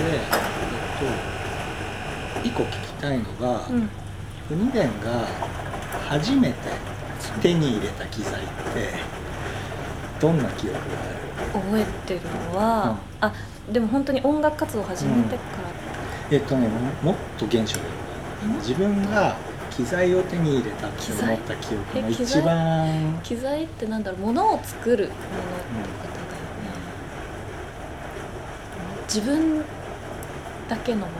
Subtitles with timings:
[0.00, 0.18] えっ
[2.42, 3.76] と、一個聞きたいのが、うん。
[3.76, 3.90] うん
[4.50, 5.26] ウニデンが
[6.08, 6.54] 初めて
[7.42, 8.94] 手に入れた機材って
[10.18, 10.80] どんな記憶が
[11.60, 13.30] 覚えてるのは、あ
[13.70, 15.72] でも本当に音楽活動を始めてから、あ
[16.30, 16.66] るえっとね
[17.02, 17.84] もっと現象で
[18.60, 19.36] 自分が
[19.70, 23.64] 機材を手に入れたって思った記憶が機材一番機材？
[23.64, 25.20] ってなんだろうものを作るものって
[26.00, 26.30] ことだよね、
[29.06, 29.62] 自分
[30.68, 31.12] だけのもの。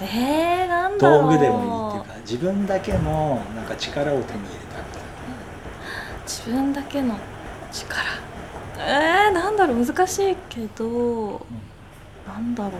[0.00, 1.22] えー、なんだろう。
[1.22, 5.02] 道具でもいいっていうか自分だけのなんか力を手に入れたみたい
[6.26, 7.16] 自分だけの
[7.72, 8.02] 力。
[8.78, 11.46] えー、なんだろう難しいけど、
[12.26, 12.78] なんだろうな。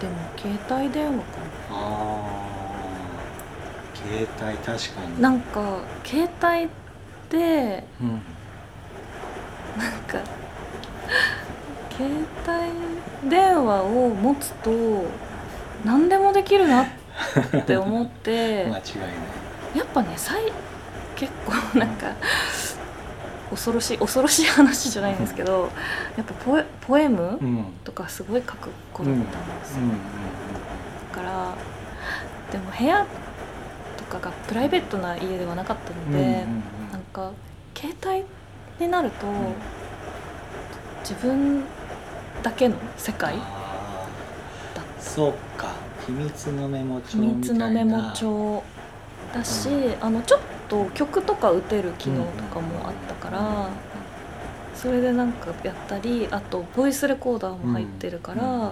[0.00, 1.46] でも携帯電話かな。
[1.70, 3.98] あー。
[3.98, 5.20] 携帯確かに。
[5.20, 6.70] ななんか携帯
[7.28, 8.22] でうん。
[9.76, 10.18] なんか
[11.98, 12.14] 携
[13.24, 14.70] 帯電話を持つと
[15.84, 18.78] 何でもできるなって思って 間違いない。
[19.78, 20.42] やっぱねさい
[21.16, 22.06] 結構なんか
[23.50, 25.68] 恐ろしい恐ろしい話じゃないんですけど
[26.16, 27.64] やっぱポエポエムうん。
[27.84, 29.90] とかすごい書く子だったんですよ、うん
[31.10, 31.54] だから
[32.52, 33.04] でも部屋
[33.96, 37.30] とかがプライベートな家ではなかったので、うんうんうんなんか
[37.74, 38.24] 携帯
[38.84, 39.30] になると、ん。
[41.02, 41.62] 自分
[42.42, 43.34] だけの世界？
[43.34, 44.06] あ
[44.74, 45.68] だーそうか。
[46.06, 48.62] 秘密のメモ帳秘密のメモ帳
[49.34, 49.68] だし、
[50.00, 53.68] あのちょっと曲とか打てる機能とかもあったから、
[54.74, 58.70] それでなんかやったりあとボイスレコーダーも入ってるから、うん。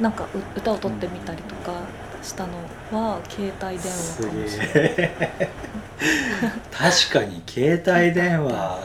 [0.00, 1.72] なんかう歌を取ってみたりとか
[2.20, 2.52] したの
[2.90, 5.48] は携帯電す話かもしれない。
[6.72, 8.80] 確かに携帯電話。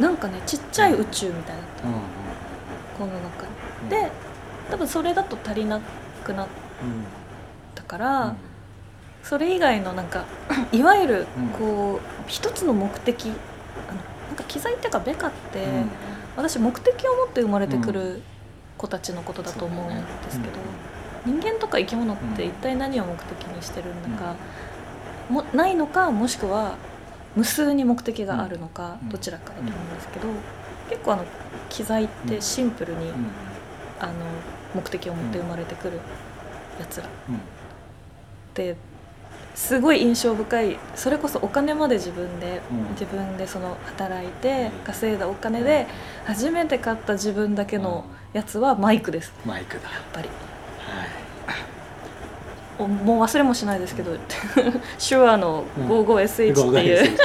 [0.00, 2.00] なんかねちっちゃい宇宙みたいだったうんうん
[2.98, 3.46] この中
[3.82, 3.88] うん。
[3.88, 4.10] で
[4.70, 5.80] 多分それだと足りな
[6.24, 7.04] くなっうん
[7.74, 8.34] たから、
[9.22, 10.24] それ以外のなんか
[10.72, 11.48] いわゆるうん。
[11.50, 13.98] こう一つの目的あの
[14.28, 15.90] なんか機材っていうかベカって、うん。
[16.36, 18.22] 私目的を持って生まれてくる
[18.78, 20.52] 子たちのことだと思うんですけど、
[21.26, 24.36] 人間とか生き物って一体何を目的にしてるんだか、
[25.28, 26.76] もないのかもしくは
[27.36, 29.08] 無数に目的があるのか、うん。
[29.10, 30.28] どちらかだと思うんですけど、
[30.92, 31.24] 結構あの
[31.70, 33.14] 機材ってシンプルに、うん。
[33.98, 34.12] あの
[34.74, 35.98] 目的を持って生まれてくる
[36.78, 37.06] やつら。
[37.06, 37.40] っうん。
[38.52, 38.76] て
[39.54, 40.78] すごい印象深い。
[40.94, 42.90] それこそお金まで自分で、うん。
[42.90, 44.84] 自分でその働いてうん。
[44.84, 45.86] 稼いだお金で
[46.26, 49.32] 初めて買った自分だけのやつはマイクです。
[49.46, 49.82] マイクだ。
[49.82, 50.28] やっぱり。
[50.28, 51.08] はい。
[51.18, 51.21] お
[52.86, 54.12] もう忘れもしないですけど
[54.98, 57.18] 手話の 55SH っていう、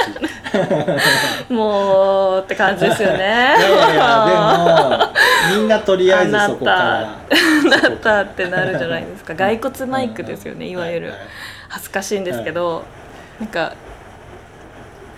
[1.54, 3.54] もうって感じですよね。
[3.58, 5.12] いやいや
[5.50, 7.18] でもみんなとりあえずそこから。
[7.64, 9.34] なったってなるじゃないですか。
[9.34, 11.06] 骸骨マイクですよねいわゆる。
[11.08, 11.18] はは
[11.68, 12.84] 恥ずかしいんですけど、
[13.38, 13.74] なんか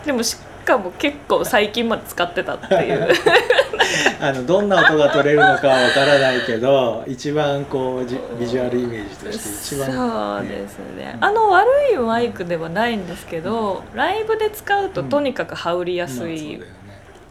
[0.04, 0.36] でもし
[0.70, 3.08] かも結構最近まで使ってたっていう。
[4.20, 10.40] あのどんな音が取れるのかはわからないけど一番こうじビジュアルイメージとして一番。
[10.40, 11.16] そうですね。
[11.20, 16.80] あの悪いマイクではないんですけどライブで使うととにかく羽織りやすい、うだよね。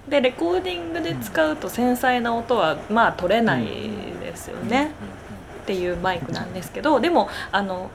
[0.09, 3.63] でレコーディングで使うと繊細な音はまあ取れない
[4.21, 4.91] ですよね、
[5.63, 7.91] っていうマイクなんですけどでもあの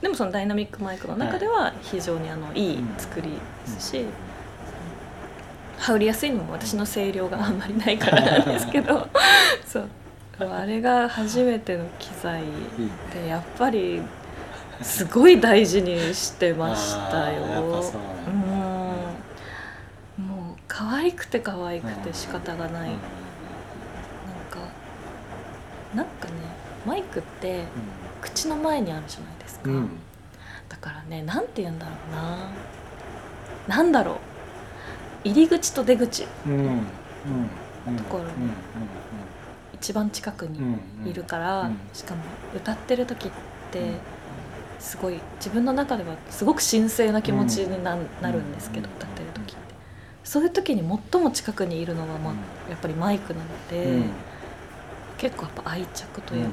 [0.00, 4.04] でもそのダイナミックマイクの中では非常にあのいい作りですし、
[5.78, 9.08] 羽織りやすいのも私の声量があんまりないからなんですけど。
[9.66, 9.88] そう。
[10.38, 12.42] あれが初めての機材
[13.12, 14.02] でやっぱり
[14.82, 17.42] すごい大事にしてましたよ。
[17.42, 17.62] うなん
[20.18, 22.98] もう可愛くて可愛くて仕方がない、なんか
[25.94, 26.32] なんかね
[26.84, 27.62] マイクって
[28.20, 29.88] 口の前にあるじゃないですか、うんうん。
[30.68, 32.36] だからねなんて言うんだろうな。
[33.68, 34.16] なんだろう
[35.26, 36.26] 入り口と出口。
[36.46, 36.70] うんうんうん
[37.88, 38.34] うんところにうん。
[39.74, 42.22] 一番近くにいるから、うんしかも
[42.54, 43.30] 歌ってる時っ
[43.70, 43.96] て、うん
[44.78, 49.60] すごい自分の中ではすごく神聖な気持ちにな,、なるんですけどうん歌ってる時って。
[50.22, 50.82] そういう時に
[51.12, 52.38] 最も近くにいるのは、まあうん
[52.70, 54.10] やっぱりマイクなので、うん
[55.18, 56.52] 結構やっぱ愛着というか、う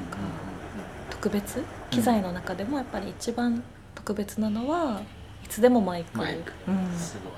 [1.10, 1.62] 特別？
[1.90, 3.62] 機材の中でもやっぱり一番
[3.94, 5.02] 特別なのは
[5.44, 6.16] いつでもマイク。
[6.16, 6.52] マイク。
[6.66, 6.98] うん。
[6.98, 7.32] すごい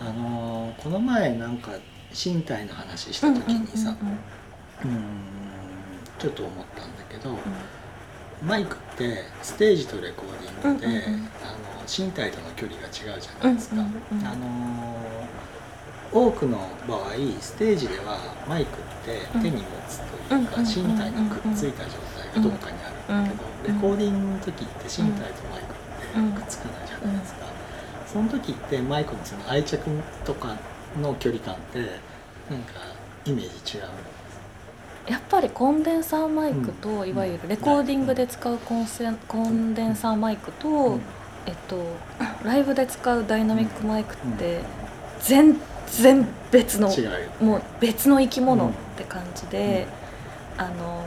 [0.00, 1.72] あのーこの前なんか
[2.12, 3.96] 身体の話した時にさ
[4.84, 4.98] うん
[6.18, 7.36] ちょっと思ったんだけど
[8.42, 11.16] マイクってステージとレコーディングで、あの
[11.88, 13.84] 身体との距離が違うじゃないですか、あ
[14.36, 15.06] のー
[16.12, 16.58] 多くの
[16.88, 23.44] 場合ステージではマイクって手に持つというか、うん身体がくっついた状態がどこかにあるんだけど、
[23.74, 23.74] うん。
[23.74, 27.46] レコーディングの時って身体とマイクってくっつかないじゃないですか、
[28.16, 29.78] その時ってマイクのその愛着
[30.24, 30.56] とか
[31.02, 31.88] の距離感ってなん
[32.62, 32.72] か
[33.26, 33.84] イメージ違う？
[35.10, 37.08] やっぱりコンデンサーマイクと、うん。
[37.10, 41.00] いわゆるレコーディングで使うコンセンコンデンサーマイクと、うん。
[41.44, 41.76] えっと、
[42.42, 44.62] ライブで使うダイナミックマイクって
[45.20, 45.60] 全
[45.90, 46.88] 然別の
[47.42, 49.86] もう別の生き物うんって感じで、
[50.56, 51.04] あの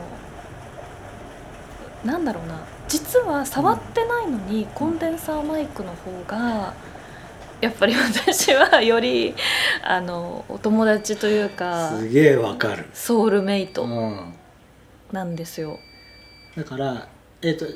[2.04, 2.60] なんだろうな。
[2.86, 6.72] 実は触ってないのにコンデンサーマイクの方が
[7.60, 9.34] やっぱり私はより
[9.82, 14.34] あのお友達というかすげえわかる、ソウルメイトうん、
[15.12, 15.78] なんですよ。
[16.56, 17.08] だから
[17.42, 17.66] えっ、と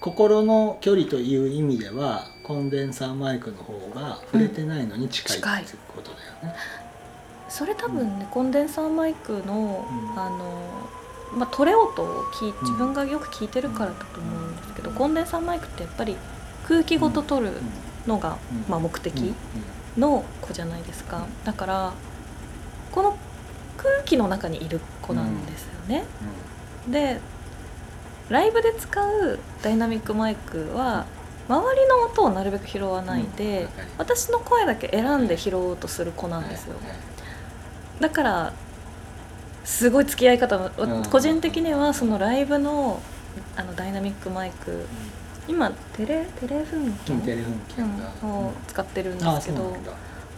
[0.00, 6.16] 心の距離という意味ではコンデンサーマイクの方が触れてないのに近い近いっていうことだ
[6.48, 6.54] よね、
[7.48, 10.20] それ多分ね、コンデンサーマイクの,、うん。
[10.20, 10.90] あの
[11.32, 16.16] まあ、取れ音を聞自分がよく聞いてるからだと思うんですけど、コンデンサーマイクってやっぱり
[16.66, 17.52] 空気ごと取る
[18.06, 18.64] のが、うん。
[18.68, 19.34] まあ、目的
[19.96, 20.00] うん。
[20.00, 21.92] の子じゃないですか、だから
[22.90, 23.16] この
[23.76, 26.04] 空気の中にいる子なんですよね。
[26.88, 27.20] で
[28.28, 31.06] ライブで使うダイナミックマイクは
[31.48, 33.68] 周りの音をなるべく拾わないで、うん。
[33.98, 36.74] 私の声だけ選んで拾おうとする子なんですよ。
[38.00, 38.52] だから
[39.64, 40.58] すごい付き合い方
[41.10, 43.00] 個人的にはそのライブの
[43.56, 44.86] あのダイナミックマイク
[45.46, 49.92] 今テレテレフンうんケンテレフンケンが、を使ってるんですけどそうなんだ、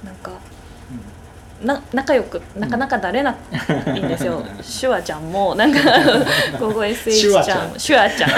[0.05, 0.33] なんか
[1.63, 3.35] な仲良くなかなかだれな
[3.95, 5.81] いんですよ、シュワちゃんもなんか
[6.59, 7.71] 午後 SH ちゃんちゃん。
[7.71, 8.31] もシュワちゃん。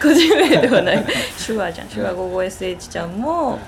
[0.00, 1.04] 個人名ではない。
[1.36, 3.58] シュワちゃんシュワ午後 SH ちゃんも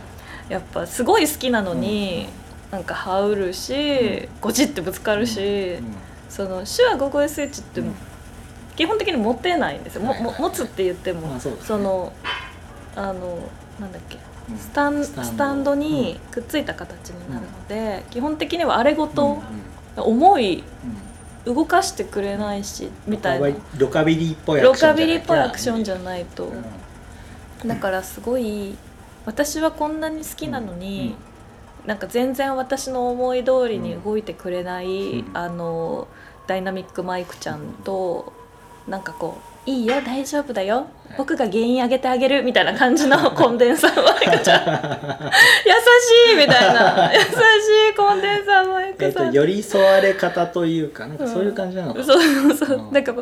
[0.49, 2.29] やっぱすごい好きなのに、
[2.71, 4.29] なんか羽織るし、うん。
[4.41, 5.85] ゴチってぶつかるし、うん。
[6.29, 7.95] その手話551ってうん
[8.77, 11.57] 基本的に持てないんですよ、もも持つって言っても、まあそね。
[11.61, 12.13] その
[12.97, 13.39] あの
[13.81, 14.19] なんだっけ
[14.51, 14.59] うん。
[14.59, 15.75] スタンスタンド。
[15.75, 19.43] にくっついた形になるので、基本的にはあれごと
[19.97, 21.55] 重いうん。
[21.55, 23.49] 動かしてくれないしみたいな。
[23.77, 27.69] ロカビリーっぽいアロクションカビリーっぽいアクションゃじゃないと、うん。
[27.69, 28.77] だからすごい
[29.27, 31.17] 私はこんなに好きなのに、
[31.85, 35.37] なんか全然私の思い通りに動いてくれない、うん。
[35.37, 36.07] あの
[36.47, 38.33] ダイナミックマイクちゃんと
[38.89, 40.87] なんかこう「いいよ大丈夫だよ。
[41.11, 41.15] い。
[41.17, 47.11] 僕が原因上げてあげる」みたいな感じの コンデンサーマイクちゃん優しいみたいな。
[47.15, 47.25] 優し
[47.93, 52.93] いコンデンサーマイえクさん、っと寄り添われ方というかなんかそういう感じなのかな、そうそうそう、うん。
[52.93, 53.15] なんか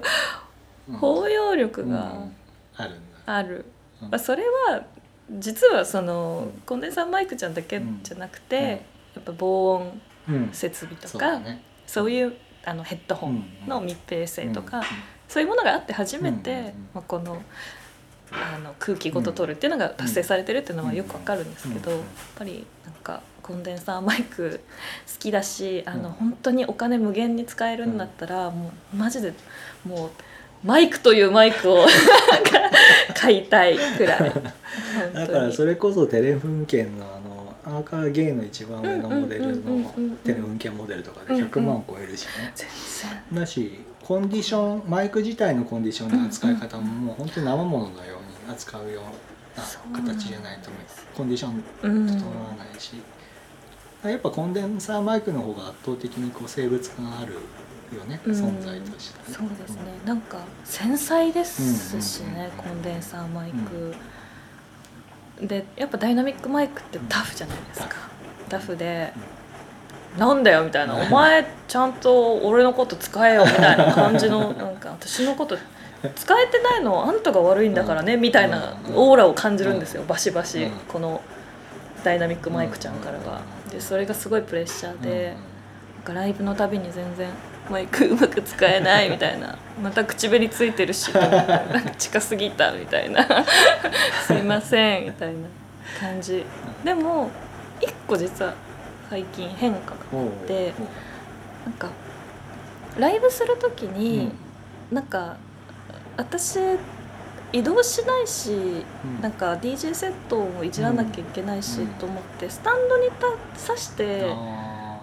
[1.01, 2.37] 包容力がうん。
[2.77, 2.91] ある
[3.27, 3.65] ある、
[4.03, 4.11] うん。
[4.11, 4.83] まあ、それは
[5.31, 6.63] 実はその、うん。
[6.67, 8.65] コンデンサーマイクちゃんだけじゃなくて、うん。
[8.67, 8.77] や
[9.21, 10.49] っぱ防音うん。
[10.53, 11.41] 設備とそうか
[11.87, 14.83] そういうあのヘッドホンの密閉性とか、
[15.31, 16.73] そういうものがあって初めて、うんうんうん。
[16.95, 17.41] まあ、この
[18.33, 22.07] あの空気ごと取るっていうのが達成されてるっていうのはよくわかるんですけど、うんやっ
[22.37, 24.61] ぱりなんかコンデンサーマイク
[25.07, 29.33] 好きだしあの、うん本当にお金無限に使えるんだったら、もうマジで
[29.87, 30.11] もう
[30.65, 31.87] マイクというマイクを
[33.15, 34.33] 買いたいくらい。
[35.15, 37.21] だからそれこそテレフン券のあ
[37.69, 42.69] のアーカーゲイの一番上のモデルうんうんうんのうんうんテレフン券モデルとかでうんうん100万を超えるしね、全
[43.41, 43.81] だし
[44.11, 50.71] コンディションマイク自体のコンディションの扱い方ももう本当に生もののように扱うような形じゃないと
[51.17, 52.09] コンディション整わ
[52.59, 52.95] ないし、
[54.03, 58.33] やっぱコンデンサーマイクの方が圧倒的にこう生物感あるよね、うん。
[58.33, 62.51] 存在としてそうですね、なんか繊細ですしね、うんうんうんうん。
[62.51, 63.95] コンデンサーマイク、
[65.47, 67.91] でやっぱダイナミックマイクってタフじゃないですか、
[68.49, 68.77] タフ。
[68.77, 69.13] で、
[70.19, 75.57] なんだよみたいな、うんお前ちゃんと俺のこと使えよみたいな感じの なんか私のこと
[76.17, 78.95] 使えてないのはあんたが悪いんだからね、みたいなうん。
[78.97, 80.71] オーラを感じるんですよ、バシバシ、うん。
[80.89, 81.21] この
[82.03, 83.71] ダイナミックマイクちゃんからは、うん。
[83.71, 85.03] でそれがすごいプレッシャーうん。
[85.03, 85.35] で、
[85.97, 87.29] なんかライブのたびに全然
[87.69, 89.59] マイクうまく使えないみたいな。
[89.81, 93.25] また口紅ついてるしなんか近すぎたみたいな。
[94.27, 95.35] すいませんみたいな
[96.01, 96.45] 感じ。
[96.83, 97.31] でも
[97.81, 98.55] 一個実は
[99.11, 100.87] 最近変化がほうでほう。
[101.67, 101.91] なんか
[102.99, 104.33] ライブする時うにん、
[104.91, 105.37] なんか
[106.17, 106.59] 私
[107.53, 108.53] 移動しないし
[109.05, 109.21] うん。
[109.21, 111.89] なんか DJ セットをいじらなきゃいけないし、うん。
[111.95, 113.27] と思ってスタンドにた
[113.67, 114.33] 刺して。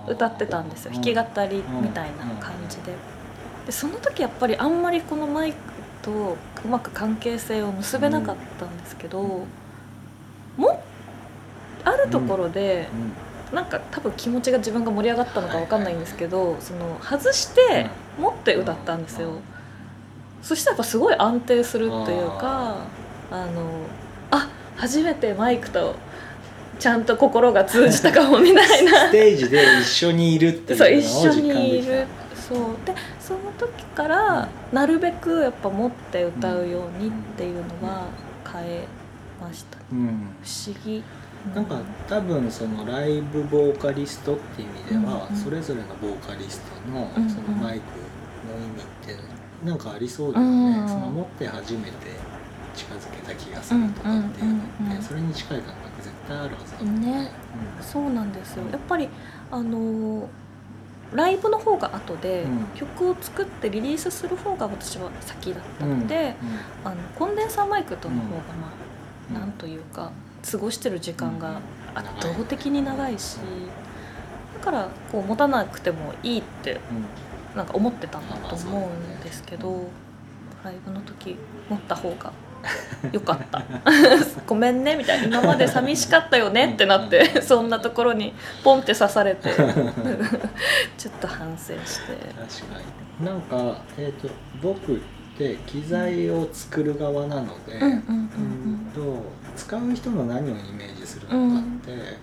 [0.09, 0.93] 歌ってたんですよ。
[0.93, 2.93] 弾き語りみたいな感じで。
[3.65, 5.57] でその時やっぱりあんまりこのマイク
[6.01, 9.45] とうまく関係性を結べなかったんですけど、
[10.55, 10.81] も
[11.83, 12.87] あるところで
[13.53, 17.89] なんか多分気持ちが自分が盛り上がったのかわかんないんですけど、その外して
[18.19, 19.39] 持って歌ったんですよ、
[20.41, 22.77] そしたらやっぱすごい安定するっていうか
[23.31, 23.71] あの
[24.31, 25.95] あ初めてマイクと
[26.77, 29.07] ちゃんと心が通じたかもみたいな。
[29.07, 32.57] ステージで一緒にいるってそういうのを一緒に実感できたいるそう。
[32.85, 38.05] でその時からなるべくやっぱ持って歌うようにっていうのは
[38.51, 38.87] 変え
[39.41, 39.77] ました。
[39.91, 40.35] うん。
[40.43, 41.03] 不思議
[41.55, 47.85] なんか多分そのライブボーカリストっていう意味では、それぞれのボーカリストのそのマイク
[48.47, 50.87] の意味ってなんかありそうだよね、うん。
[50.87, 51.91] その持って初めて
[52.75, 57.31] 近づけた気がするとかっていうのって、それに近い感覚絶対あるはずだもんね。
[57.81, 58.63] そうなんですよ。
[58.71, 59.09] やっぱり
[59.51, 60.27] あのー
[61.13, 62.65] ライブの方が後で、うん。
[62.75, 66.35] 曲を作ってリリースする方が私は先だったので、
[66.83, 66.91] うん。
[66.91, 68.71] あのコンデンサーマイクとの方がまあ、
[69.29, 69.39] うん。
[69.39, 70.11] なんというか
[70.49, 71.59] 過ごしてる時間が
[71.93, 73.37] 圧倒的に長いし、
[74.59, 76.79] だからこう持たなくてもいいって
[77.55, 79.89] なんか思ってたんだと思うんですけど、
[80.63, 81.37] ライブの時
[81.69, 82.31] 持った方が
[83.11, 83.63] よかった。
[84.47, 85.39] ごめんねみたいな。
[85.39, 89.53] 今まで寂しかったよねってなって そんなところにポンって刺されて
[90.97, 92.13] ちょっと反省して。
[92.37, 92.79] 確か
[93.19, 93.25] に。
[93.25, 94.29] なんか、えー、と
[94.61, 95.01] 僕
[95.37, 97.79] って機材を作る側なので、
[99.55, 102.17] 使う人の何をイメージするのかって、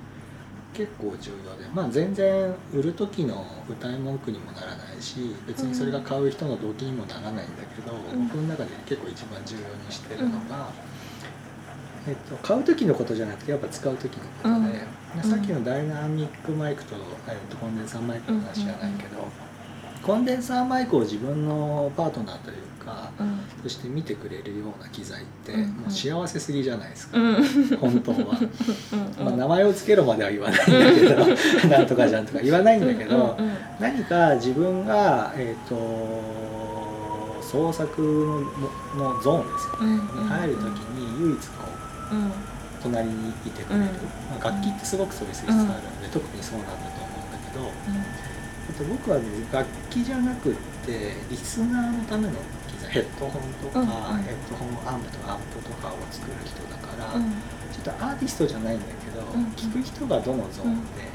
[0.75, 7.45] 結構重要で、まあ、全然売る時の歌い文句にもならないし別にそれが買う人の動機にもならないんだ
[7.77, 8.27] けど、うん。
[8.27, 10.71] 僕の中で結構一番重要にしてるのが、
[12.09, 14.65] えっと、買う時のことじゃなくてやっぱ使う時のことで、うん。
[14.73, 14.81] で
[15.23, 16.97] さっきのダイナミックマイクと,、
[17.29, 19.29] えっとコンデンサーマイクの話じゃないけど、
[20.03, 23.41] コンデンサーマイクを自分のパートナーというかうん。
[23.63, 27.35] そして見てくれるような機材ってもう幸せすぎじゃないですか、うん。
[27.79, 28.17] 本当は。
[29.19, 33.37] うんまあ、名前を付けろまでは言わないんだけど なんとかじゃんとか言わないんだけど、
[33.81, 38.03] 何か自分が、えー、と創作
[38.97, 40.63] ののゾーンですよね、うんに入る時
[40.97, 41.65] に唯一こ
[42.13, 42.33] ううん。
[42.83, 43.89] 隣にいてくれる、うん。
[43.89, 43.93] ま
[44.41, 47.71] あ、楽器ってすごくそういう性質があるので、特にそうなんだと思うんだけど、
[48.69, 52.35] えっと僕は、ね、楽器じゃなくってリスナーのための
[52.95, 54.23] ヘッドホンとか、うんうん。
[54.23, 57.33] ヘッドホンアンプとかアンプとかを作る人だから、うん。
[57.75, 61.11] ちょっとアーティストじゃないんだけど、うん聞く人がどのゾーンで、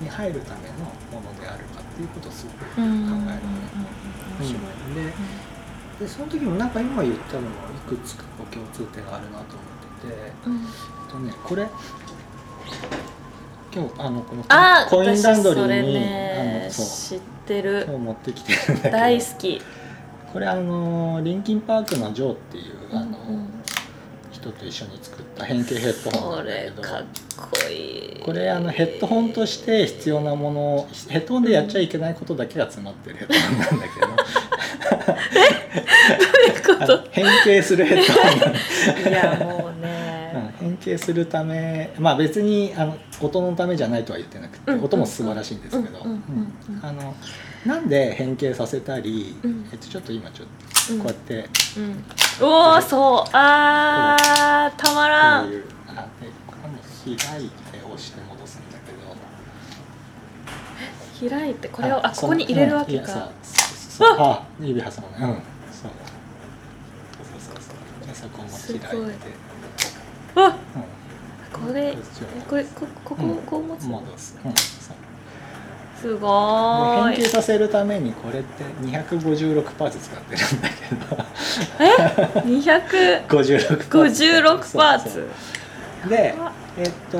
[0.00, 3.38] に入るためのものであるかっていうことをすごく考えるのね。
[4.38, 4.94] 面白いうん。
[4.94, 5.12] で
[5.98, 7.50] でその時もなんか今言ったのもい
[7.88, 10.56] くつか共通点があるなと思ってて、うん。
[10.56, 11.68] えっとね、これ
[13.74, 17.84] 今日あのこのあーコインランドリーに、ねあのそう知ってる。
[17.88, 18.96] 今日持ってきてるんだけど。
[18.96, 19.62] 大好き
[20.32, 23.48] これあのリンキンパークのジョーっていうあの、うん。
[24.30, 27.04] 人と一緒に作った変形ヘッドホンなこんだけどれかっ
[27.36, 28.20] こいい。
[28.24, 34.06] これあのヘッドホンとして必要なものヘッドホンでやっちゃいけないことだけが詰まってるヘッドホンなんだけど。
[34.06, 34.14] ど
[36.42, 38.58] ういうこあの変形するヘッドホンなんだ
[39.02, 44.84] といやもううんね変形するためまあ別にあの音のためじゃないとは言ってなくて、うん。
[44.84, 46.00] 音も素晴らしいんですけど。
[46.00, 46.22] うんうんうん
[46.68, 46.78] うん。
[46.78, 47.14] うんあの
[47.66, 49.68] なんで変形させたり、うん。
[49.72, 50.48] えっと、ちょっと今ちょっ
[50.90, 52.04] うんとこうやってうん。
[52.44, 53.30] おおそう。
[53.32, 58.78] あーたまらこうんいうあでこれも開いて押して戻すんだ
[61.20, 61.30] けど。
[61.30, 63.30] 開いてこれをあそここに入れるわけか。
[63.42, 64.96] そうそうあ指挟むね。
[65.20, 65.42] うん
[65.72, 65.90] そう。
[67.22, 67.72] そうそうそ
[68.04, 70.40] うでそこも開いて。
[70.40, 70.52] わうん。
[71.66, 71.98] これこ
[72.48, 73.36] これこここうん。
[73.42, 74.96] こう持つ戻す、うん、そう
[76.02, 81.24] すごーい変形させるためにこれって256パーツ使ってるんだけど。
[81.78, 85.28] え？256 56パーツ。
[86.08, 86.34] で
[86.76, 87.18] えっと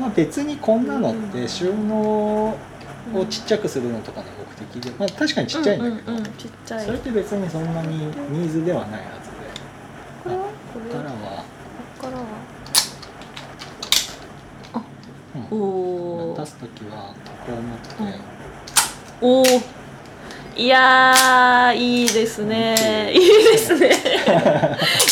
[0.00, 2.56] まあ別にこんなのって収納
[3.14, 6.32] をちっちゃくするのとかの目的で、まあ、確かにちっちゃいんだけど、うんうんうん。
[6.32, 6.84] ちっちゃい。
[6.84, 9.36] それって別にそんなにニーズではないはずで。
[10.24, 11.44] これはここれからは、こ
[12.00, 12.24] こからは
[15.52, 15.58] うん。
[15.58, 17.14] おお出す時は
[17.46, 18.18] こう持って、
[19.20, 19.44] おお
[20.54, 23.10] いやーいいですね。
[23.12, 23.20] いい
[23.52, 23.90] ですね。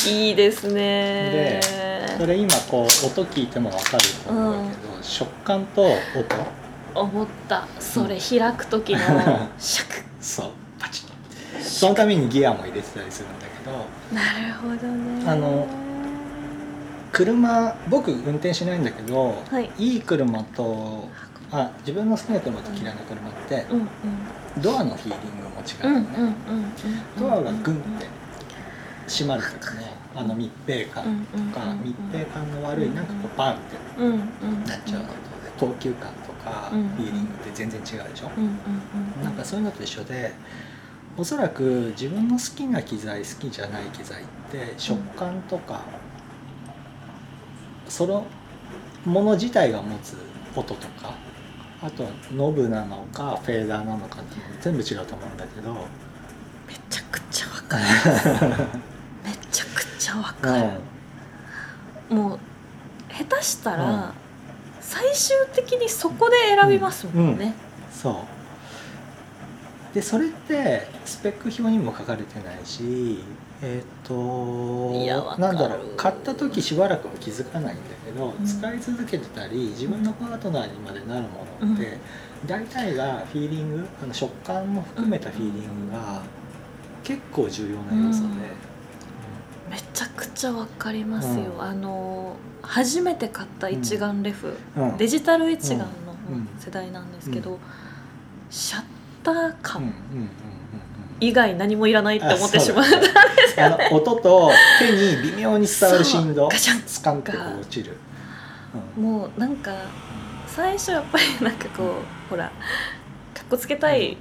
[0.07, 1.61] いいですね。
[2.19, 5.97] それ今こう音聞いても分かると思うけど、食感と音？
[6.95, 7.67] 思った。
[7.79, 8.99] それ開く時の
[9.59, 10.51] シャクそう。
[10.79, 13.87] パチッそのためにギアも入れてたりするんだけど。
[14.15, 15.25] なるほどね。
[15.27, 15.67] あの
[17.13, 19.71] 車僕運転しないんだけど、はい。
[19.79, 21.09] いい車と
[21.53, 23.89] あ自分の好きな車と嫌いな車ってうんうん。
[24.63, 26.35] ドアのフィーリングも違うんううんのね、
[27.19, 28.07] ドアがグンって
[29.09, 29.83] 閉まる時の
[30.17, 33.77] あの密閉感とか密閉感の悪いなんかこうバンって
[34.69, 35.17] なっちゃうのとで
[35.59, 36.87] 高級感とかフうん。
[36.97, 38.51] ィーリングって全然違うでしょ、うんうん
[39.17, 40.33] うんなんかそういうのと一緒で
[41.17, 45.83] おそらく自分の好きな機材好きじゃない機材って食感とか、
[47.89, 48.25] その
[49.05, 50.17] もの自体が持つ
[50.57, 51.15] 音とか
[51.83, 55.73] あとはノブなのかフェーダーなのかっていうの全部違うと思うんだけど、
[56.69, 57.85] めちゃくちゃわかる。
[59.25, 62.39] めちゃくちゃわかる、もう
[63.13, 64.05] 下手したら、うん。
[64.81, 67.55] 最終的にそこで選びますもんね、
[67.93, 68.15] そう
[69.95, 73.25] でそれってスペック表にも書かれてないし
[73.63, 74.93] えっ、と
[75.39, 78.47] なんだろう買った時しばらくは気づかないんだけど、うん。
[78.47, 81.99] 使い続けてたり自分のパートナーにまでなるものって、
[82.47, 86.23] 大体がフィーリングあの食感も含めたフィーリングが
[87.05, 88.29] 結構重要な要素で、
[89.71, 91.63] めちゃくちゃわかりますよ、うん。
[91.63, 94.97] あの初めて買った一眼レフ、うん。
[94.97, 95.85] デジタル一眼の
[96.31, 96.49] うん。
[96.59, 97.59] 世代なんですけど、
[98.49, 98.83] シャッ
[99.23, 100.31] ターうんうん感うんうんうん。
[101.21, 103.01] 以外何もいらないって思ってしまうあそう。
[103.59, 106.83] あの音と手に微妙に伝わる振動ガシャン。
[106.87, 107.97] スカンっ落ちる、
[108.97, 109.03] うん。
[109.03, 109.73] もうなんか
[110.47, 112.53] 最初やっぱりなんかこうほらか
[113.43, 114.17] っこつけたい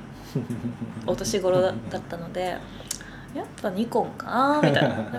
[1.05, 2.57] お年頃だだったので
[3.35, 5.09] やっぱニコンかなみたいな。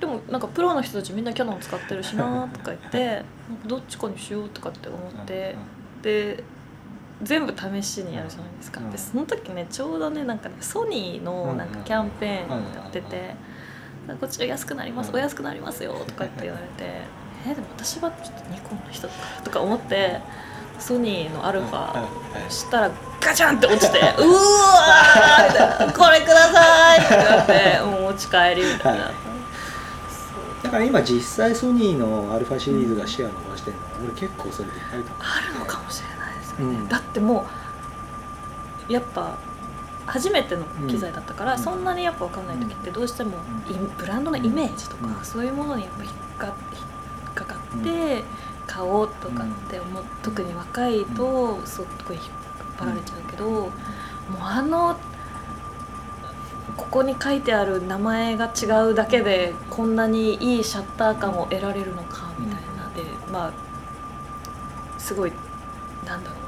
[0.00, 3.22] でもなんかプロの人たちみんなキャノン使ってるしなとか言って
[3.66, 5.54] どっちかにしようとかって思って
[6.02, 6.44] で
[7.22, 8.90] 全部試しにやるじゃないですか、うん。
[8.90, 13.34] でその時ねちょうどねなんかねソニーのなんかキャンペーンやってて
[14.20, 15.16] 「こっちら安くなりますうん。
[15.16, 17.02] お安くなりますよ」とかって言われて
[17.46, 20.20] 「えでも私はちょっとニコンの人だから」とか思って
[20.78, 22.06] ソニーのアルファ
[22.48, 29.10] したらガチャンって落ちて「うわー!」みたいな「これください!」ってなって もう持ち帰りみたいな。
[30.62, 36.17] だから今実際ソニーのアルファシリーズがシェア伸ばしてるのは俺結構それでかいと思うあるのかもしれない
[36.60, 36.88] うん。
[36.88, 37.46] だっても
[38.88, 39.36] うやっぱ
[40.06, 41.58] 初めての機材だったから、うん。
[41.58, 43.36] そんなにやっぱ分かんない時ってどうしても
[43.68, 45.24] イブランドのイメージとか、うん。
[45.24, 46.52] そういうものにやっぱ引っか引
[47.30, 48.24] っかかって
[48.66, 52.26] 買おうとかって思う特に若いとそこに引っ
[52.78, 53.70] 張られちゃうけど、もう
[54.40, 54.96] あの
[56.76, 62.88] ここに書いてある名前が違うだけでこんなにいいシャッター感を得られるのかみたいな。
[62.94, 63.52] で、まあ
[64.98, 65.32] すごい
[66.06, 66.47] なんだろう。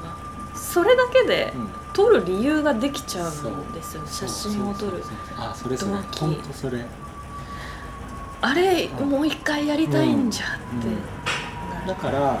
[0.71, 1.69] それだけでうん。
[1.93, 5.03] 撮る理由ができちゃうんですよ写真を撮る。
[5.37, 5.91] あそれそれ。
[5.91, 6.85] 本当それ。
[8.41, 9.09] あれうん。
[9.09, 10.49] もう一回やりたいんじゃっ
[10.81, 10.87] て。
[10.87, 10.93] うん。
[11.75, 12.39] なるだから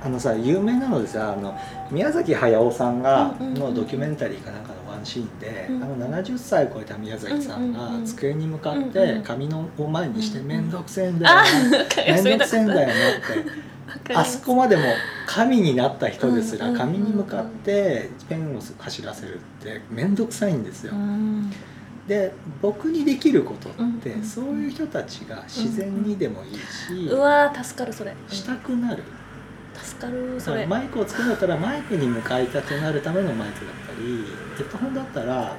[0.00, 1.58] あのさ有名なのでさあの
[1.90, 3.58] 宮崎駿さんがうんうんうん。
[3.60, 5.82] のドキュメンタリーかなんかのワンシーンで、うん。
[5.82, 8.04] あの70歳を超えた宮崎さんうんうんがうん。
[8.06, 11.36] 机に向かっうんうんて紙のを前にしてうんうん面倒くせえんだよ。
[12.06, 13.67] 面倒くせえんだよよなって
[14.14, 14.82] あそこまでも
[15.26, 16.94] 神になった人ですらうんうんうんうん。
[16.94, 20.92] 紙に向かってペンを走らせるって面倒くさいんですよ。
[20.94, 21.52] うん。
[22.06, 28.14] で僕にできることって、そういう人たちが自然にでもいいし、うわー助かるそれ。
[28.28, 29.02] したくなる。
[29.74, 30.66] 助かるそれ。
[30.66, 34.24] マイクを作るんだったらマイクに向かいたくなるためのマイクだったり
[34.56, 35.56] ヘッドホンだったら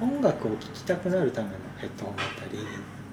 [0.00, 2.58] 音楽を聴きたくなるためのヘッドホンだったり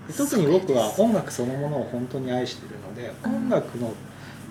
[0.08, 3.36] で特に僕は音楽そのものを本当に愛しているのでうん。
[3.46, 3.94] 音楽の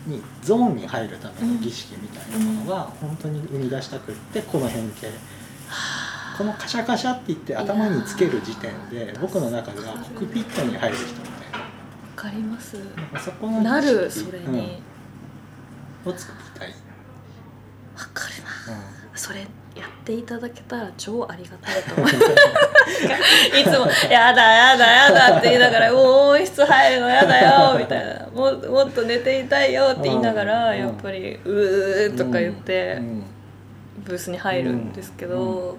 [0.07, 5.09] にゾーンに入るための儀式みたいなものは本当に生み出したくってこの変形。
[6.39, 11.59] このカシャカシャって言って頭につける時点で僕の中ではコックピットに入る人みたいな。
[11.59, 11.65] わ
[12.17, 12.77] かります。
[13.23, 14.47] そこのなるそれに。
[14.47, 14.91] うん
[16.03, 16.71] を作りたい。
[16.71, 16.75] わ
[18.15, 18.79] かるな。
[18.79, 19.19] うん。
[19.19, 19.47] それ
[19.81, 22.27] やっていただけたら超ありがたいと思います
[23.59, 26.05] いつも「やだやだやだ」って言いながら「もう
[26.37, 28.27] 音質入るのやだよ」みたいな。
[28.35, 30.79] も「もっと寝ていたいよ」って言いながらうん。
[30.79, 33.25] やっぱり「うー」とか言ってうん。
[34.05, 35.79] ブースに入るんですけど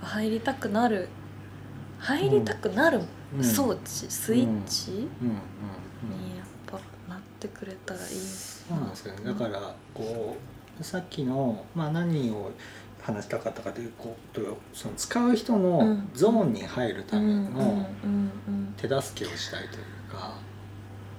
[0.00, 1.08] 入りたくなる。
[1.98, 3.00] 入りたくなる
[3.36, 3.44] うん。
[3.44, 4.98] 装置スイッチに
[6.36, 8.06] やっぱなってくれたらいい。
[8.06, 9.20] そうなんですよね。
[9.26, 12.50] だからこうさっきの、まあ、何を
[13.02, 14.40] 話したかったかということ
[14.72, 20.34] その使う人のゾーンに入るためのうん手助けをしたいというか。
[20.44, 20.50] うん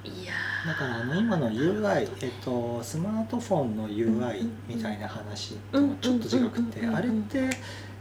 [0.03, 0.33] いや
[0.65, 7.49] だからあの今の UI、えっと、スマートフォンの UI みたいな話ともちょっと違くてうんあれって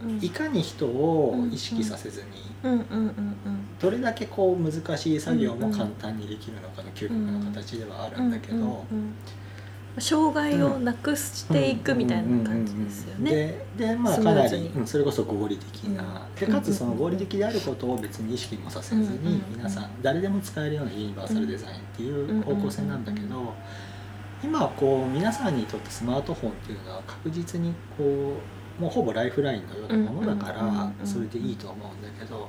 [0.02, 2.26] ーいかに人を意識させずに
[3.78, 8.84] どれだけこう難しい作業も簡単にできるのかの究極の形ではあるんだけど。
[9.98, 13.30] 障害をなくしていくみたいな感じですよね。
[13.76, 23.54] ででまあかなり、それこそ合理的な、うんでかつその合理的であることを別に意識もさせずに、うん皆さん誰でも使えるようなユニバーサルデザインっていう方向性なんだけど、
[24.42, 28.36] 今こう皆さんにとってスマートフォンっていうのは確実にこ
[28.78, 31.06] うもうほぼライフラインのようなものだからうん。
[31.06, 32.48] それでいいと思うんだけど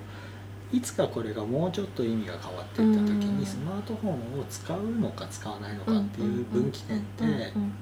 [0.72, 7.26] いつかこれがもうちょっと意味が変わっていった時にスマートフォンを使うのか使わないのかっていう分岐点って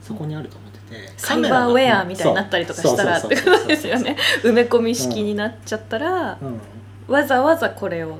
[0.01, 4.17] そこにあると思っててサイバーウェアみたいになったりとかしたらってことですよね。
[4.43, 6.59] 埋め込み式になっちゃったら、うん。
[7.07, 8.19] わざわざこれを。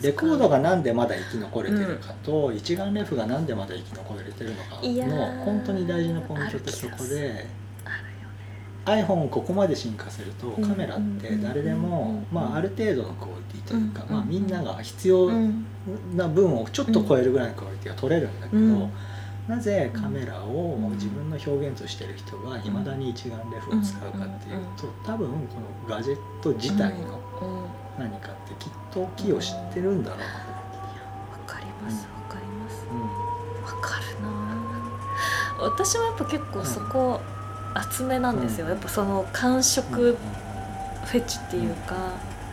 [0.00, 7.46] レコードがなんでまだ生き残れてるかと、一眼レフがなんでまだ生き残れてるのかの本当に大事なポイントってそこで
[8.84, 10.68] iPhone をここまで進化するとうん。
[10.68, 12.34] カメラって誰でも、うん。
[12.34, 14.14] まあ、ある程度のクオリティというか、うん。
[14.16, 15.64] まあ、みんなが必要うん。
[16.14, 18.90] な分をちょっと超えるぐらいのクオリティが撮れるんだけど、うん。
[19.48, 25.34] なぜカメラをうん自分の表現としてる人がいまだに一眼レフを使うかっていうと多分こ
[25.88, 27.68] のガジェット自体のうんわ
[27.98, 30.24] 何かってきっと木を知ってるんだろうな
[31.52, 33.64] かりますわかりますうん。
[33.64, 34.62] わかるな。
[35.58, 37.20] 私はやっぱ結構そこ
[37.74, 38.72] 厚めなんですよ、うん。
[38.72, 40.16] やっぱその感触
[41.04, 41.96] フェチっていうか、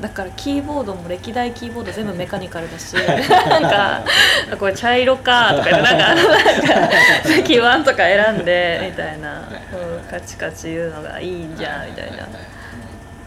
[0.02, 4.04] だからキーボードも歴代キーボード全部メカニカルだし なんか
[4.52, 12.28] あこれ茶色かとか言ってなんか なんか 基板とか選んでみたいな、うん、カチカチ言うのがいいんじゃんみたいな。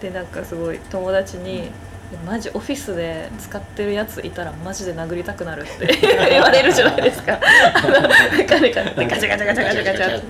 [0.01, 1.71] でなんかすごい友達に
[2.19, 5.87] 「マジオフィスで使ってるやついたらマジで殴りたくなる」って
[6.31, 7.39] 言われるじゃないですか。
[7.75, 10.27] あのメカニカルでガチャガチャガチャガチャガチャって。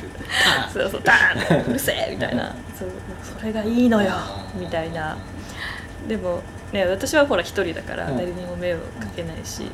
[0.73, 2.89] そうそうダーンうるせえみたいなそう
[3.39, 4.13] それがいいのよ
[4.55, 5.17] みたいな。
[6.09, 6.43] でも
[6.73, 8.17] ね私はほら一人だからうん。
[8.17, 9.71] 誰にも迷惑かけないし、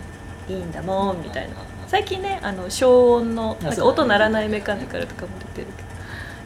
[0.48, 1.50] いいんだもんみたいな。
[1.86, 5.88] 最近ねあの消音のなんか音鳴らないメカニカルとかも出てるけど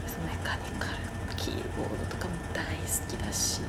[0.07, 0.97] そのメカニカル
[1.35, 2.71] キーボードとかも大好
[3.09, 3.59] きだし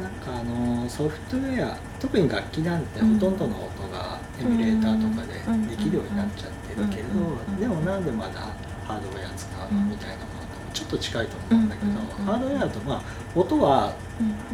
[0.00, 5.34] なんかあのソフトウェア特に楽器なんてほとんどの音がエミュレーターとかで
[5.70, 8.40] できるようになっちゃってるけどでもなんでまだ
[8.86, 11.92] ハードウェア使うのみたいなものともちょっと近いと思うんだけど
[12.24, 13.02] ハードウェアとまあ
[13.34, 13.94] 音は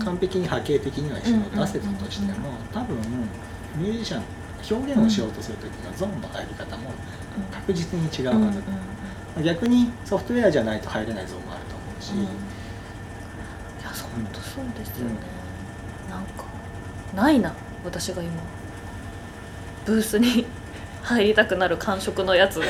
[0.05, 2.97] 完璧に波形的には一緒出せたとしても多分
[3.77, 4.23] ミュージシャン
[4.71, 6.91] 表現をしようとする時のゾーンの入り方も
[7.51, 8.63] 確実に違うはず
[9.43, 15.15] 逆にソフトウェアじゃないと入れないゾーンもあると思うし、いやそう本当そうですよね、
[17.15, 17.53] ないな
[17.85, 18.43] 私が今。
[19.85, 20.47] ブースに
[21.03, 22.63] 入りたくなる感触のやつ。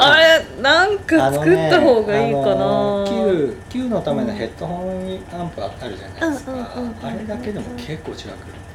[0.00, 6.58] あれなんか作った方がいいかな、あの Q, Q のためのヘッドホンアンプあるじゃないですか、うん。
[6.58, 8.22] うんうんうんあれだけでも結構違くっ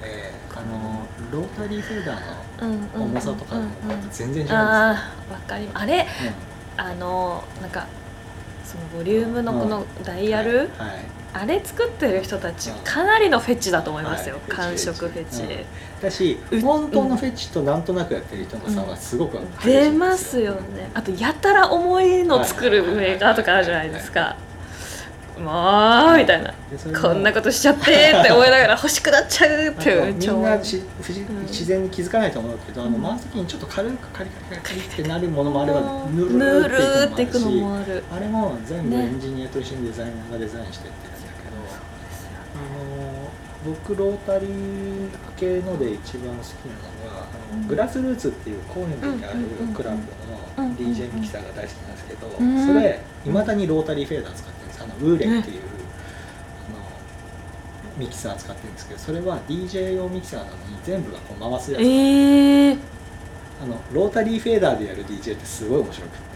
[0.01, 2.17] てあのロータリーフェーダー
[2.61, 3.69] うんうんうんの重さとかでも
[4.11, 6.07] 全然違うんですよ、ああわかりあれ
[6.75, 7.87] あのなんか
[8.65, 10.87] そのボリュームのこのダイヤル、はい。
[10.89, 12.77] はいあれ作ってる人たちうん。
[12.77, 15.49] かなりのフェチだと思いますよ、はい感触フェチ、うん。
[16.01, 20.89] だしう本当のフェチとなんとなくやってる人の差はすごく激しい出んますよね。
[20.93, 24.37] あとやたら重いの作るメーカーとかあるじゃないですか。
[25.37, 26.53] もうみたいな。
[27.01, 33.03] こんなことしちゃってって思いながら欲しくなっちゃうっていうみんな自然に気づかないと思うけど、あのうん。
[33.03, 41.14] 回す時にちょっと軽くカリカリカリってなるものもあればうんぬるっていくのもあるあれも全部ねエンジニアと一緒にデザイナーがデザインしてって
[43.65, 50.69] 僕ロータリー系ので一番好きなのが、あのうんグラスルーツっていう高円寺にあるうんクラブうん。
[50.69, 54.83] の DJ ミキサーが大好きなんですけど、うんそれいまだにロータリーフェーダー使ってるんです。
[54.83, 55.61] あのウーレンっていう、あ
[56.77, 56.79] の
[57.97, 62.77] ミキサー使ってるんですけどそれは DJ 用ミキサーなのに全部がこう回すやつ、えー、
[63.63, 66.34] あのロータリーフェーダーでやる DJ ってすごい面白くて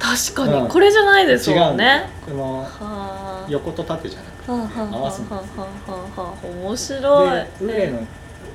[0.00, 0.68] 確かに、うん。
[0.68, 2.08] これじゃないです違もんんだよ。
[2.26, 3.46] このはあ。
[3.48, 7.66] 横と縦じゃなくてはあはあはあ回すんです面白い。
[7.66, 8.06] でウの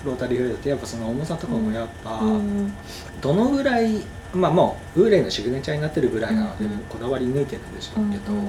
[0.06, 2.74] ロータリーフェーダーってやっぱその重さとかもやっぱ、うん
[3.22, 4.02] どのぐらい
[4.34, 8.42] まあもうウーレンのシグネチャーになってるぐらいなので、こだわり抜いてるんでしょうけど、や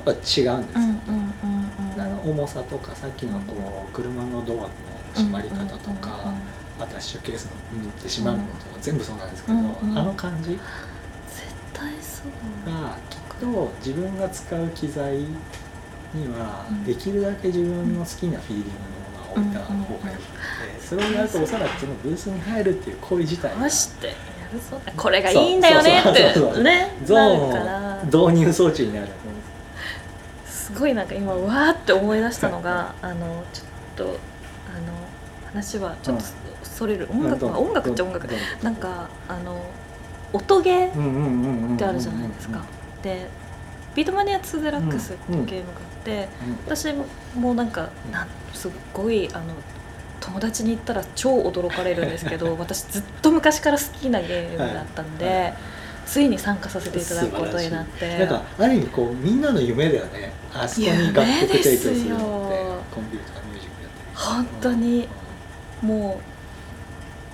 [0.00, 1.62] っぱ違うんですよ、うんうんうん
[1.94, 2.00] うん。
[2.00, 4.68] あの重さとかさっきのこう車のドアの
[5.14, 6.32] 閉まり方とか、
[6.80, 9.60] アタッシュケースの握ってしまうのとか全部そうなんですけど、あ
[10.02, 10.58] の感じ
[12.66, 15.26] がきっと自分が使う機材に
[16.38, 16.84] はうん。
[16.84, 23.68] できるだけ自分の好きなフィーリングのものは置いた方がよくてそれをやるとおそらくそのブースに入るっていう行為自体が
[24.96, 29.08] これがいいんだよねってねゾーン導入装置になる。
[30.44, 33.66] すごいなんか今わーって思い出したのがあのちょっ
[33.96, 34.16] とあの
[35.46, 36.24] 話はちょっと
[36.62, 37.08] それる。
[37.10, 38.28] 音楽は音楽っちゃ音楽。
[38.62, 39.64] なんかあの
[40.32, 42.64] 音ゲーってあるじゃないですか。
[43.02, 43.28] で
[43.94, 46.28] ビートマニア2デラックスっていうゲームがあって、
[46.66, 46.88] 私
[47.36, 49.54] もなんかなんすっごいあの
[50.20, 55.54] 友達に言ったら超驚かれるんですけど私ずっと昔から好きなゲームだったんで、はいはい
[56.06, 62.16] ついに参加させていただくことになってなんかある意味こうみんなの夢だよねあそこに楽曲提供するのって夢ですよ
[62.90, 65.08] コンピューターミュージックやってる本当に
[65.80, 66.31] もう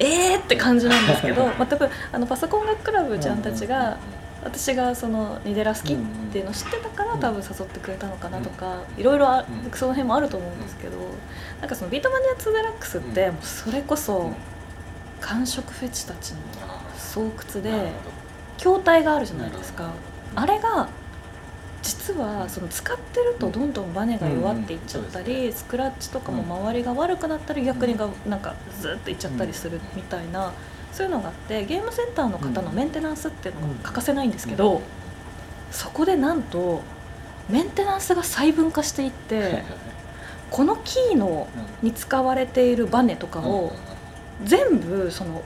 [0.00, 3.98] えーって感じなんですけど、まあ、多分あのパソコン楽クラブちゃんたちが
[4.42, 5.96] 私がそのニデラ好きっ
[6.30, 7.20] ていうのを知ってたからうん。
[7.20, 10.96] 多分誘ってくれたのかなとかいろいろその辺もあると思うんですけど
[11.60, 13.34] なんかそのビートマニア2デラックスってうん。
[13.34, 13.96] もうそれこうん。
[13.98, 14.32] そ
[15.20, 17.32] 感触フェチたちのあ巣窟
[17.62, 17.92] で
[18.56, 19.90] 筐体があるじゃないですか。
[20.36, 20.88] あれが
[21.82, 30.52] 実はその使ってるとどんどんバネが弱っていっちゃったりスクラッチとかも周りが悪くなったり逆にがなんかずっといっちゃったりするみたいな
[30.92, 34.82] そういうのがあってゲームセンターの方のメンテナンスっていうのが欠かせないんですけど
[35.70, 36.82] そこでなんと
[37.48, 39.62] メンテナンスが細分化していって
[40.50, 41.46] このキーの
[41.82, 43.72] に使われているバネとかを
[44.44, 45.42] 全部その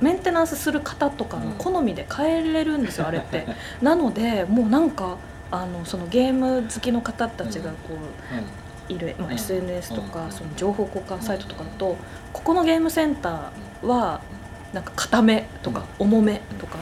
[0.00, 3.46] メンテナンスする方とかの好みで変えれるんですよあれって。
[3.80, 5.16] なのでもうなんか
[5.50, 7.76] あのそのゲーム好きの方たちがこ
[8.88, 9.34] ういる、まあ、うん。
[9.34, 10.08] SNS とうん。
[10.08, 11.96] かその情報交換サイトとかだと
[12.32, 14.20] ここのゲームセンターは
[14.72, 16.78] なんか固めとか重めとか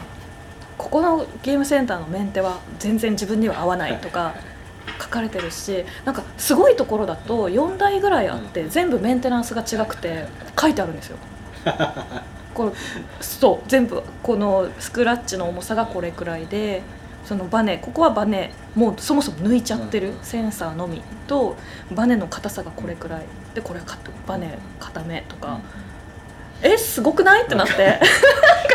[0.79, 4.35] ここのゲームセンターのメンテは全然自分には合わないとか
[5.01, 10.27] 書かれてるしなんかすごいところだと4台ぐらいあって全部メンテナンスが違くて
[10.61, 11.19] 書いてあるんですよ。
[12.55, 12.73] これ
[13.21, 16.83] そう全部このスクラッチの重さがこれくらいで
[17.25, 20.19] そのバネここはバネもうそもそも抜いちゃってるうん。
[20.23, 21.57] センサーのみと
[21.95, 23.27] バネの硬さがこれくらい。
[23.55, 23.87] でこれは
[24.27, 25.61] バネ固めとか、
[26.63, 27.45] えすごくない？
[27.45, 28.01] ってなって。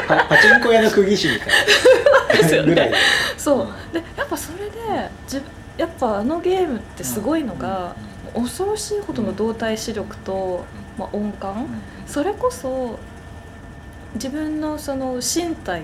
[0.07, 2.75] パ パチンコ屋の釘師みたい ですよね。
[2.75, 3.01] なぐらい。
[3.37, 3.59] そう。
[3.61, 3.67] うん。
[3.91, 7.95] でやっぱそれで自分やっぱあのゲームってすごいのが、
[8.33, 10.65] 恐ろしいほどの動体視力と、
[10.97, 11.67] まあ、音感、
[12.07, 12.97] それこそ
[14.15, 15.83] 自分のその身体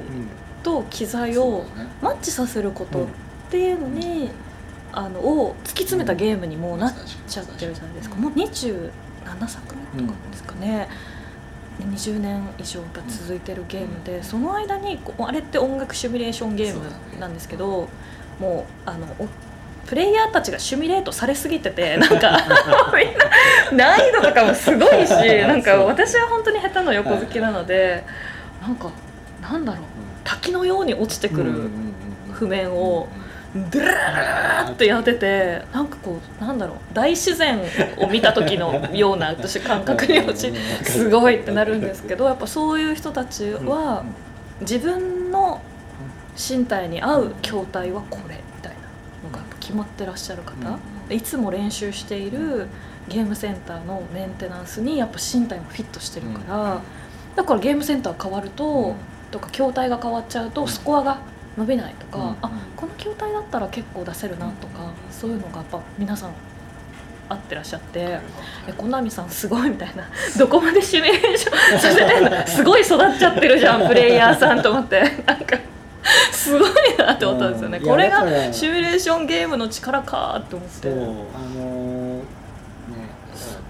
[0.64, 1.66] と機材を
[2.02, 3.08] マッチさせることっ
[3.52, 4.32] ていうのに、
[4.92, 6.94] あのを突き詰めたゲームにもうなっ
[7.28, 8.92] ちゃってるじゃないですか、もう27
[9.48, 10.88] 作目とかですかね、
[11.80, 16.86] 20年以上が続いてるゲームで、その間にこうあれって音楽シミュレーションゲーム
[17.20, 17.90] なんですけど、
[18.40, 19.28] もうあのお
[19.88, 22.16] プレイヤーたちがシミュレートされすぎててなんか
[22.96, 23.04] み
[23.76, 25.12] んな難易度とかもすごいし
[25.44, 28.04] なんか私は本当に下手な横好きなので、
[28.62, 28.90] なんか
[29.42, 29.93] なんだろう
[30.24, 31.70] 滝のように落ちてくる
[32.32, 33.08] 譜面を
[33.56, 37.60] ドゥラーってやっててなんかこうなんだろう大自然
[37.98, 40.52] を見た時のような私感覚に落ち
[40.84, 44.04] すごいってなるんですけどやっぱそういう人たちは
[44.62, 45.62] 自分の
[46.36, 48.80] 身体に合う筐体はこれみたいな
[49.24, 50.80] のがやっぱ決まってらっしゃる方
[51.14, 52.68] いつも練習している
[53.08, 56.82] ゲームセンターのメンテナンスにやっぱ身体もフィットしてるから
[57.36, 58.96] だからゲームセンター変わると
[59.34, 61.18] とか筐体が変わっちゃうとスコアが
[61.58, 66.32] 伸びないとかあこの筐体だったら結構出せるなとかそういうのがやっぱ皆さん
[67.30, 68.20] 合ってらっしゃって
[68.68, 70.04] 「えコナミさんすごい」みたいな
[70.38, 72.30] 「どこまでシミュレーションさせてんの？
[72.48, 75.02] すごい育っちゃってるじゃんプレイヤーさん」と思って。
[75.26, 75.58] なんか
[76.34, 77.78] すごいなって思ったんですよね。
[77.78, 77.88] うん。
[77.88, 78.20] これが
[78.52, 80.90] シミュレーションゲームの力かって思って。
[80.90, 81.93] あのー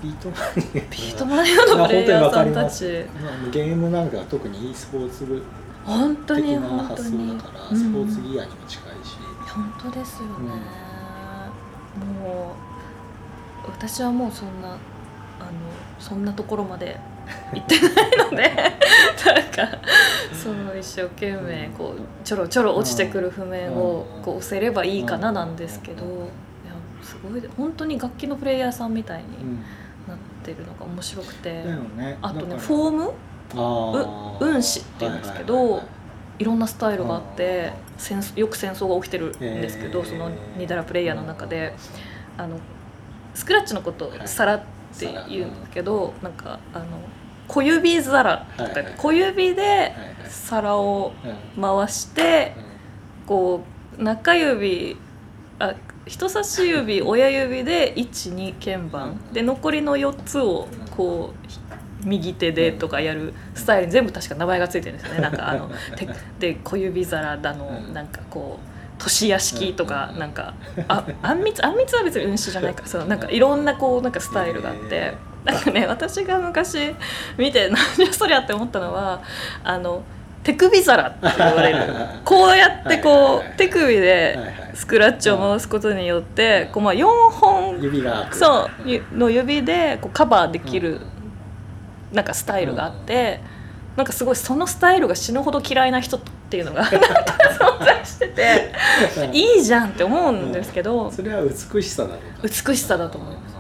[0.04, 0.74] ビートマニア。
[0.74, 3.06] ビートマニアのプレイヤーさんたち。
[3.24, 5.42] まあゲームなんかは特に e スポーツ的
[5.86, 10.34] 本当にな本当発想にだからうんスポーツギアにも近いし、本当ですよね、
[12.22, 12.56] も
[13.66, 14.78] う私はもうそんなあの
[16.00, 17.00] そんなところまで
[17.54, 18.52] 行ってないので。
[19.26, 19.78] なんか
[20.34, 26.04] その一生懸命こうちょろちょろ落ちてくる譜面をこう押せればいいかななんですけど。
[26.04, 27.42] いやすごい。
[27.56, 29.63] 本当に楽器のプレイヤーさんみたいにな
[30.44, 31.64] ってるのが面白くて、
[31.96, 32.18] ね。
[32.22, 33.14] あとねフォーム？
[33.54, 34.38] あー。
[34.40, 35.86] 運指っていうんですけど、はいはいはい
[36.40, 36.44] い。
[36.44, 40.06] ろんなスタイルがあって戦争よく戦争が起きてるんですけど、へー。
[40.06, 41.74] そのニダラプレイヤーの中で
[42.38, 42.58] あの
[43.34, 44.60] スクラッチのこと皿っ
[44.98, 46.86] て言うんだけど、なんかあの
[47.48, 49.94] 小指皿とか、はいはい小指ではいはい。
[50.30, 51.14] 皿を
[51.56, 51.62] うん。
[51.62, 52.54] 回して
[53.26, 53.64] こ
[53.98, 54.98] う中指
[55.60, 59.20] あ人差し指親指で12鍵盤。
[59.32, 65.22] で残りの4つをこう右手でとかやるスタイルに全部確か名前がついてるんですよね。
[65.22, 67.94] なんかあのてで小指皿だのうん。
[67.94, 70.20] なんかこう年屋敷とかうん。
[70.20, 70.54] なんか
[70.88, 72.82] ああんみつあんみつは別に運指じゃないか。
[72.82, 74.96] らそのなんかいろんなこうなんかスタイルがあって。
[74.96, 75.13] へ
[75.46, 76.96] なんかね私が昔
[77.38, 79.22] 見て何じゃそりゃって思ったのは
[79.63, 80.04] あの
[80.42, 81.78] 手首皿って言われる。
[82.24, 91.02] こうやってこう手首はいではいスクラッチを回すことによってこうまあ4本指がそうゆの指でこうカバーできる
[92.12, 93.40] なんかスタイルがあって、
[93.96, 96.98] なんかすごいそのスタイルが死ぬほど嫌いな人っていうのがなんか
[97.60, 98.72] 存在してて
[99.32, 102.48] いいじゃんって思うんですけど、それは美しさだろうか。
[102.68, 103.56] 美しさだと思います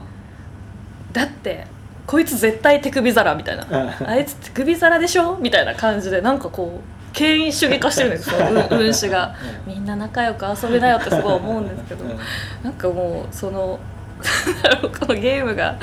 [1.13, 1.65] だって
[2.05, 3.65] こいつ絶対手首皿みたいな。
[3.65, 4.07] うん。
[4.07, 8.37] あいつ手首皿でしょみたいな感じでなんかこう権威主義化してるんですよ。
[8.49, 8.79] うん。
[8.79, 9.33] 運指が。
[9.65, 12.03] みんな仲良く遊べなよってすごい思うんですけど。
[12.03, 12.19] うん。
[12.63, 13.79] なんかもうその
[14.99, 15.75] このゲームが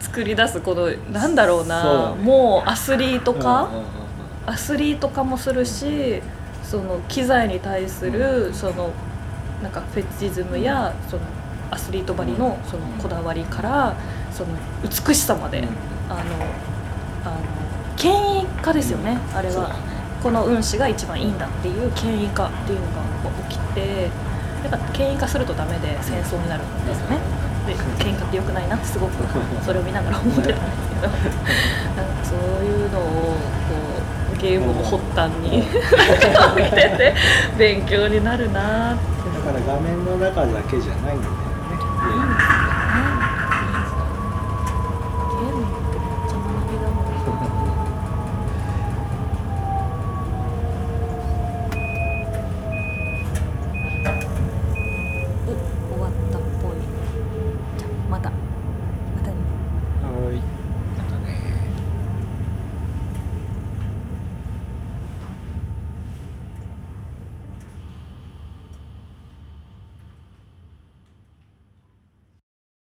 [0.00, 2.14] 作り出すこのなんだろうな。
[2.16, 2.22] ね。
[2.22, 3.68] もうアスリート化、
[4.46, 6.22] アスリート化もするし
[6.62, 8.90] その機材に対するその
[9.62, 11.22] なんかフェチズムやその
[11.70, 13.94] アスリートばりのそのこだわりから
[14.32, 14.50] その
[14.82, 15.66] 美しさまで、うん。
[16.08, 16.20] あの
[17.24, 17.34] あの
[17.96, 19.74] 権威化ですよね、あれは
[20.22, 23.02] この運指が一番いいんだっていう権威化っていうのが
[23.48, 24.10] 起きて
[24.62, 27.18] やっぱ権威化するとダメで戦争になるんですよね。
[27.66, 29.12] で権威化って良くないなってすごく
[29.64, 31.08] それを見ながら思ってたんですけど。
[31.96, 33.38] なんかそういうのをこ
[34.34, 35.58] うゲームを発端に
[36.56, 37.14] 見てて
[37.56, 39.08] 勉強になるなって。
[39.30, 41.47] だから画面の中だけじゃないんだよね